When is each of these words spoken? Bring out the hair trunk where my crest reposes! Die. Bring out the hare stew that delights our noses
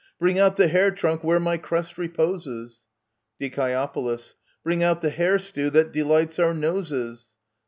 Bring 0.17 0.39
out 0.39 0.55
the 0.55 0.67
hair 0.67 0.89
trunk 0.89 1.23
where 1.23 1.39
my 1.39 1.57
crest 1.57 1.95
reposes! 1.95 2.81
Die. 3.39 3.49
Bring 4.63 4.81
out 4.81 5.01
the 5.03 5.09
hare 5.11 5.37
stew 5.37 5.69
that 5.69 5.91
delights 5.93 6.39
our 6.39 6.55
noses 6.55 7.35